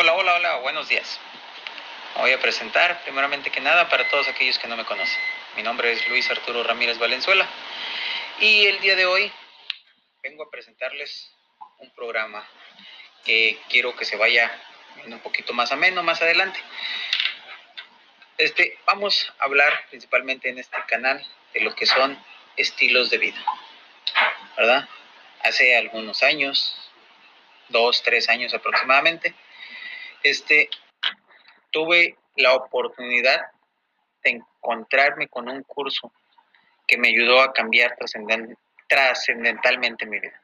Hola, 0.00 0.14
hola, 0.14 0.34
hola, 0.36 0.56
buenos 0.60 0.88
días. 0.88 1.20
Me 2.14 2.22
voy 2.22 2.32
a 2.32 2.40
presentar 2.40 3.02
primeramente 3.02 3.50
que 3.50 3.60
nada 3.60 3.90
para 3.90 4.08
todos 4.08 4.28
aquellos 4.28 4.58
que 4.58 4.66
no 4.66 4.74
me 4.74 4.86
conocen. 4.86 5.20
Mi 5.56 5.62
nombre 5.62 5.92
es 5.92 6.08
Luis 6.08 6.30
Arturo 6.30 6.62
Ramírez 6.62 6.96
Valenzuela 6.96 7.46
y 8.38 8.64
el 8.64 8.80
día 8.80 8.96
de 8.96 9.04
hoy 9.04 9.30
vengo 10.22 10.44
a 10.44 10.50
presentarles 10.50 11.30
un 11.80 11.90
programa 11.90 12.48
que 13.26 13.60
quiero 13.68 13.94
que 13.94 14.06
se 14.06 14.16
vaya 14.16 14.50
un 15.04 15.20
poquito 15.20 15.52
más 15.52 15.70
ameno 15.70 16.02
más 16.02 16.22
adelante. 16.22 16.58
Este, 18.38 18.78
vamos 18.86 19.30
a 19.38 19.44
hablar 19.44 19.84
principalmente 19.90 20.48
en 20.48 20.58
este 20.58 20.78
canal 20.88 21.22
de 21.52 21.60
lo 21.60 21.74
que 21.74 21.84
son 21.84 22.18
estilos 22.56 23.10
de 23.10 23.18
vida, 23.18 23.44
¿verdad? 24.56 24.88
Hace 25.42 25.76
algunos 25.76 26.22
años, 26.22 26.90
dos, 27.68 28.02
tres 28.02 28.30
años 28.30 28.54
aproximadamente, 28.54 29.34
este, 30.22 30.68
tuve 31.70 32.16
la 32.36 32.54
oportunidad 32.54 33.40
de 34.22 34.30
encontrarme 34.30 35.28
con 35.28 35.48
un 35.48 35.62
curso 35.62 36.12
que 36.86 36.98
me 36.98 37.08
ayudó 37.08 37.40
a 37.40 37.52
cambiar 37.52 37.96
trascendentalmente 38.88 40.06
mi 40.06 40.18
vida, 40.18 40.42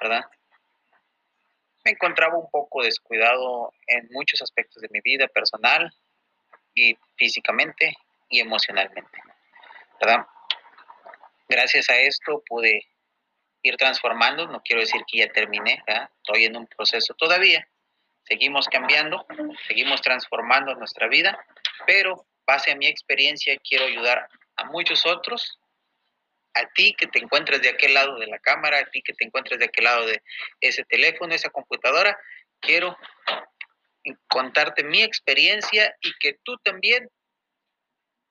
¿verdad? 0.00 0.24
Me 1.84 1.92
encontraba 1.92 2.36
un 2.36 2.48
poco 2.50 2.82
descuidado 2.82 3.72
en 3.86 4.08
muchos 4.12 4.40
aspectos 4.42 4.82
de 4.82 4.88
mi 4.90 5.00
vida 5.00 5.26
personal 5.28 5.92
y 6.74 6.96
físicamente 7.16 7.96
y 8.28 8.40
emocionalmente, 8.40 9.22
¿verdad? 10.00 10.26
Gracias 11.48 11.90
a 11.90 11.98
esto 11.98 12.42
pude 12.46 12.86
ir 13.62 13.76
transformando, 13.76 14.46
no 14.46 14.62
quiero 14.62 14.80
decir 14.80 15.02
que 15.06 15.18
ya 15.18 15.32
terminé, 15.32 15.82
¿verdad? 15.86 16.10
estoy 16.16 16.44
en 16.44 16.56
un 16.56 16.66
proceso 16.66 17.14
todavía, 17.14 17.66
seguimos 18.24 18.68
cambiando, 18.68 19.26
seguimos 19.66 20.00
transformando 20.00 20.74
nuestra 20.74 21.08
vida, 21.08 21.38
pero 21.86 22.26
base 22.46 22.72
a 22.72 22.76
mi 22.76 22.86
experiencia 22.86 23.56
quiero 23.58 23.84
ayudar 23.84 24.28
a 24.56 24.64
muchos 24.64 25.06
otros, 25.06 25.58
a 26.54 26.66
ti 26.74 26.94
que 26.98 27.06
te 27.06 27.18
encuentres 27.18 27.62
de 27.62 27.70
aquel 27.70 27.94
lado 27.94 28.18
de 28.18 28.26
la 28.26 28.38
cámara, 28.38 28.78
a 28.78 28.90
ti 28.90 29.02
que 29.02 29.14
te 29.14 29.24
encuentres 29.24 29.58
de 29.58 29.66
aquel 29.66 29.84
lado 29.84 30.06
de 30.06 30.22
ese 30.60 30.84
teléfono, 30.84 31.34
esa 31.34 31.50
computadora, 31.50 32.18
quiero 32.60 32.96
contarte 34.28 34.84
mi 34.84 35.02
experiencia 35.02 35.94
y 36.00 36.12
que 36.18 36.38
tú 36.42 36.56
también 36.58 37.08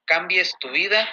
cambies 0.06 0.54
tu 0.60 0.70
vida 0.72 1.08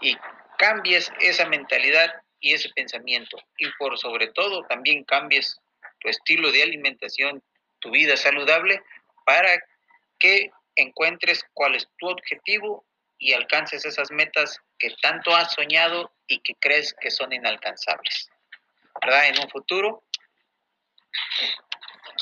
y 0.00 0.16
cambies 0.58 1.10
esa 1.20 1.46
mentalidad 1.46 2.14
y 2.40 2.54
ese 2.54 2.68
pensamiento. 2.70 3.38
Y 3.58 3.70
por 3.78 3.98
sobre 3.98 4.28
todo 4.28 4.62
también 4.66 5.04
cambies 5.04 5.58
tu 6.00 6.08
estilo 6.08 6.52
de 6.52 6.62
alimentación, 6.62 7.42
tu 7.80 7.90
vida 7.90 8.16
saludable 8.16 8.82
para 9.24 9.58
que 10.18 10.50
encuentres 10.76 11.44
cuál 11.52 11.74
es 11.74 11.88
tu 11.98 12.08
objetivo 12.08 12.86
y 13.18 13.32
alcances 13.32 13.84
esas 13.84 14.10
metas 14.10 14.60
que 14.78 14.94
tanto 15.02 15.34
has 15.34 15.52
soñado 15.52 16.12
y 16.26 16.40
que 16.40 16.54
crees 16.60 16.94
que 17.00 17.10
son 17.10 17.32
inalcanzables. 17.32 18.30
¿Verdad? 19.00 19.28
En 19.28 19.38
un 19.40 19.50
futuro 19.50 20.04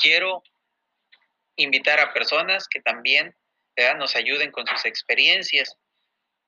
quiero 0.01 0.43
invitar 1.57 1.99
a 1.99 2.13
personas 2.13 2.67
que 2.67 2.81
también 2.81 3.35
nos 3.97 4.15
ayuden 4.15 4.51
con 4.51 4.65
sus 4.67 4.85
experiencias 4.85 5.75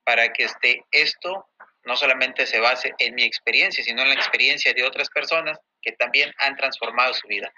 para 0.04 0.32
que 0.32 0.44
este, 0.44 0.84
esto 0.90 1.47
no 1.88 1.96
solamente 1.96 2.46
se 2.46 2.60
base 2.60 2.94
en 2.98 3.14
mi 3.14 3.24
experiencia, 3.24 3.82
sino 3.82 4.02
en 4.02 4.10
la 4.10 4.14
experiencia 4.14 4.74
de 4.74 4.84
otras 4.84 5.08
personas 5.08 5.58
que 5.80 5.92
también 5.92 6.32
han 6.38 6.54
transformado 6.54 7.14
su 7.14 7.26
vida. 7.26 7.50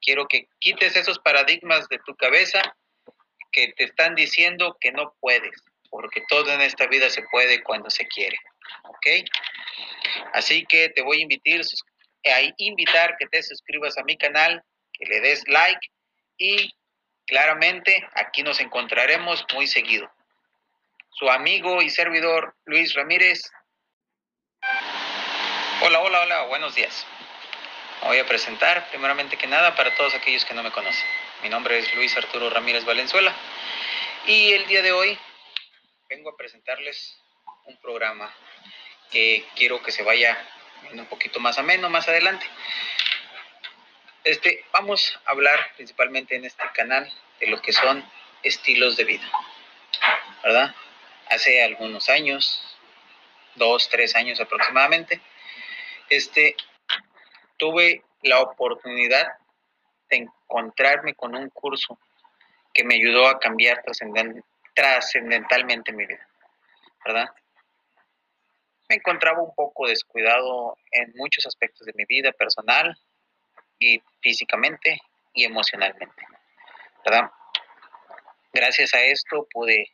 Quiero 0.00 0.26
que 0.26 0.48
quites 0.58 0.96
esos 0.96 1.18
paradigmas 1.18 1.86
de 1.88 1.98
tu 1.98 2.16
cabeza 2.16 2.62
que 3.52 3.74
te 3.76 3.84
están 3.84 4.14
diciendo 4.14 4.78
que 4.80 4.90
no 4.90 5.14
puedes, 5.20 5.62
porque 5.90 6.22
todo 6.28 6.50
en 6.50 6.62
esta 6.62 6.86
vida 6.86 7.10
se 7.10 7.22
puede 7.30 7.62
cuando 7.62 7.90
se 7.90 8.06
quiere. 8.06 8.38
¿Ok? 8.84 9.06
Así 10.32 10.64
que 10.64 10.88
te 10.88 11.02
voy 11.02 11.18
a 11.18 11.22
invitar, 11.22 11.60
a 12.24 12.40
invitar 12.56 13.16
que 13.18 13.26
te 13.26 13.42
suscribas 13.42 13.98
a 13.98 14.04
mi 14.04 14.16
canal, 14.16 14.64
que 14.94 15.04
le 15.06 15.20
des 15.20 15.46
like 15.46 15.88
y 16.38 16.74
claramente 17.26 18.02
aquí 18.14 18.42
nos 18.42 18.60
encontraremos 18.60 19.44
muy 19.52 19.66
seguido. 19.66 20.10
Su 21.10 21.30
amigo 21.30 21.82
y 21.82 21.90
servidor 21.90 22.56
Luis 22.64 22.94
Ramírez. 22.94 23.42
Hola, 25.80 26.00
hola, 26.00 26.20
hola, 26.20 26.42
buenos 26.42 26.74
días. 26.76 27.04
Me 28.00 28.08
voy 28.08 28.18
a 28.18 28.26
presentar 28.26 28.88
primeramente 28.90 29.36
que 29.36 29.48
nada 29.48 29.74
para 29.74 29.94
todos 29.96 30.14
aquellos 30.14 30.44
que 30.44 30.54
no 30.54 30.62
me 30.62 30.70
conocen. 30.70 31.04
Mi 31.42 31.48
nombre 31.48 31.78
es 31.78 31.92
Luis 31.94 32.16
Arturo 32.16 32.48
Ramírez 32.48 32.84
Valenzuela 32.84 33.34
y 34.26 34.52
el 34.52 34.66
día 34.66 34.82
de 34.82 34.92
hoy 34.92 35.18
vengo 36.08 36.30
a 36.30 36.36
presentarles 36.36 37.18
un 37.64 37.76
programa 37.80 38.32
que 39.10 39.44
quiero 39.56 39.82
que 39.82 39.90
se 39.90 40.04
vaya 40.04 40.38
un 40.92 41.06
poquito 41.06 41.40
más 41.40 41.58
ameno 41.58 41.90
más 41.90 42.08
adelante. 42.08 42.46
Este, 44.22 44.64
vamos 44.72 45.18
a 45.26 45.32
hablar 45.32 45.72
principalmente 45.74 46.36
en 46.36 46.44
este 46.44 46.62
canal 46.72 47.12
de 47.40 47.48
lo 47.48 47.60
que 47.60 47.72
son 47.72 48.08
estilos 48.44 48.96
de 48.96 49.04
vida, 49.04 49.28
¿verdad? 50.44 50.72
Hace 51.30 51.64
algunos 51.64 52.08
años, 52.08 52.62
dos, 53.56 53.88
tres 53.88 54.14
años 54.14 54.40
aproximadamente, 54.40 55.20
este, 56.08 56.56
tuve 57.56 58.02
la 58.22 58.40
oportunidad 58.40 59.26
de 60.10 60.18
encontrarme 60.18 61.14
con 61.14 61.34
un 61.34 61.50
curso 61.50 61.98
que 62.72 62.84
me 62.84 62.96
ayudó 62.96 63.28
a 63.28 63.38
cambiar 63.38 63.82
trascendentalmente 64.74 65.92
mi 65.92 66.06
vida, 66.06 66.26
¿verdad? 67.04 67.28
Me 68.88 68.96
encontraba 68.96 69.40
un 69.40 69.54
poco 69.54 69.86
descuidado 69.86 70.76
en 70.90 71.12
muchos 71.14 71.46
aspectos 71.46 71.86
de 71.86 71.92
mi 71.94 72.04
vida 72.04 72.32
personal 72.32 72.98
y 73.78 74.02
físicamente 74.20 75.00
y 75.32 75.44
emocionalmente, 75.44 76.26
¿verdad? 77.04 77.30
Gracias 78.52 78.94
a 78.94 79.02
esto 79.02 79.46
pude 79.52 79.90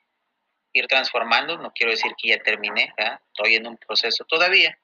ir 0.72 0.86
transformando, 0.86 1.56
no 1.58 1.72
quiero 1.72 1.92
decir 1.92 2.12
que 2.16 2.28
ya 2.28 2.38
terminé, 2.42 2.92
¿verdad? 2.96 3.20
estoy 3.28 3.56
en 3.56 3.66
un 3.66 3.76
proceso 3.76 4.24
todavía, 4.24 4.78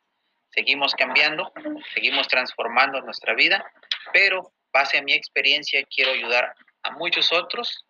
seguimos 0.57 0.95
cambiando, 0.95 1.53
seguimos 1.93 2.27
transformando 2.29 3.03
nuestra 3.03 3.35
vida, 3.35 3.71
pero 4.13 4.53
base 4.73 4.97
a 4.97 5.03
mi 5.03 5.13
experiencia 5.13 5.85
quiero 5.95 6.13
ayudar 6.13 6.55
a 6.83 6.91
muchos 6.93 7.31
otros, 7.31 7.85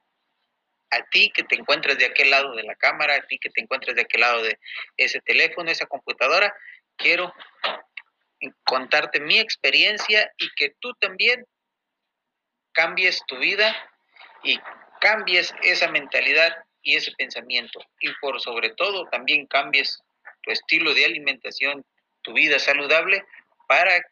a 0.90 1.02
ti 1.10 1.30
que 1.32 1.44
te 1.44 1.54
encuentres 1.54 1.96
de 1.98 2.06
aquel 2.06 2.30
lado 2.30 2.54
de 2.54 2.64
la 2.64 2.74
cámara, 2.74 3.14
a 3.14 3.22
ti 3.22 3.38
que 3.38 3.50
te 3.50 3.60
encuentres 3.60 3.94
de 3.94 4.02
aquel 4.02 4.20
lado 4.20 4.42
de 4.42 4.58
ese 4.96 5.20
teléfono, 5.20 5.70
esa 5.70 5.86
computadora, 5.86 6.52
quiero 6.96 7.32
contarte 8.64 9.20
mi 9.20 9.38
experiencia 9.38 10.32
y 10.36 10.48
que 10.56 10.74
tú 10.80 10.92
también 10.94 11.46
cambies 12.72 13.22
tu 13.26 13.38
vida 13.38 13.74
y 14.42 14.58
cambies 15.00 15.54
esa 15.62 15.88
mentalidad 15.88 16.56
y 16.82 16.96
ese 16.96 17.12
pensamiento. 17.12 17.80
Y 18.00 18.12
por 18.20 18.40
sobre 18.40 18.70
todo 18.70 19.08
también 19.08 19.46
cambies 19.46 20.00
tu 20.42 20.50
estilo 20.50 20.94
de 20.94 21.04
alimentación, 21.04 21.84
tu 22.26 22.32
vida 22.32 22.58
saludable 22.58 23.24
para 23.68 24.04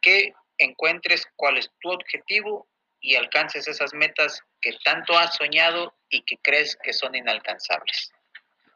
que 0.00 0.32
encuentres 0.58 1.26
cuál 1.34 1.58
es 1.58 1.68
tu 1.80 1.90
objetivo 1.90 2.68
y 3.00 3.16
alcances 3.16 3.66
esas 3.66 3.92
metas 3.92 4.40
que 4.60 4.72
tanto 4.84 5.18
has 5.18 5.34
soñado 5.34 5.92
y 6.08 6.22
que 6.22 6.38
crees 6.38 6.78
que 6.80 6.92
son 6.92 7.14
inalcanzables. 7.16 8.12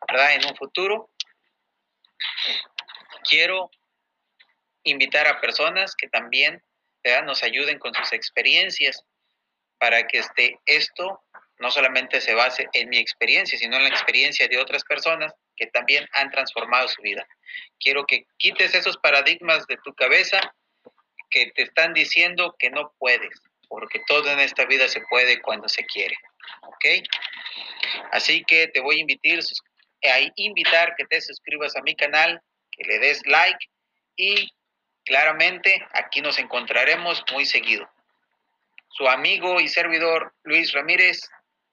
¿Verdad? 0.08 0.34
En 0.34 0.44
un 0.44 0.56
futuro 0.56 1.08
quiero 3.28 3.70
invitar 4.82 5.28
a 5.28 5.40
personas 5.40 5.94
que 5.94 6.08
también 6.08 6.60
nos 7.24 7.44
ayuden 7.44 7.78
con 7.78 7.94
sus 7.94 8.12
experiencias 8.12 9.04
para 9.78 10.06
que 10.06 10.18
este, 10.18 10.58
esto 10.66 11.22
no 11.58 11.70
solamente 11.70 12.20
se 12.20 12.34
base 12.34 12.68
en 12.72 12.88
mi 12.88 12.98
experiencia, 12.98 13.56
sino 13.56 13.76
en 13.76 13.84
la 13.84 13.88
experiencia 13.88 14.48
de 14.48 14.58
otras 14.58 14.82
personas 14.84 15.32
que 15.60 15.66
también 15.66 16.08
han 16.14 16.30
transformado 16.30 16.88
su 16.88 17.02
vida. 17.02 17.28
Quiero 17.78 18.06
que 18.06 18.24
quites 18.38 18.74
esos 18.74 18.96
paradigmas 18.96 19.66
de 19.66 19.76
tu 19.84 19.94
cabeza 19.94 20.40
que 21.28 21.52
te 21.54 21.62
están 21.62 21.92
diciendo 21.92 22.56
que 22.58 22.70
no 22.70 22.94
puedes, 22.98 23.30
porque 23.68 24.00
todo 24.06 24.32
en 24.32 24.40
esta 24.40 24.64
vida 24.64 24.88
se 24.88 25.02
puede 25.02 25.42
cuando 25.42 25.68
se 25.68 25.84
quiere. 25.84 26.16
¿Ok? 26.62 26.84
Así 28.12 28.42
que 28.44 28.68
te 28.68 28.80
voy 28.80 28.96
a 28.96 29.00
invitar, 29.00 29.38
a 30.04 30.32
invitar 30.36 30.94
que 30.96 31.04
te 31.04 31.20
suscribas 31.20 31.76
a 31.76 31.82
mi 31.82 31.94
canal, 31.94 32.40
que 32.72 32.84
le 32.84 32.98
des 32.98 33.24
like 33.26 33.66
y 34.16 34.50
claramente 35.04 35.86
aquí 35.92 36.22
nos 36.22 36.38
encontraremos 36.38 37.22
muy 37.32 37.44
seguido. 37.44 37.86
Su 38.88 39.06
amigo 39.08 39.60
y 39.60 39.68
servidor 39.68 40.32
Luis 40.42 40.72
Ramírez 40.72 41.20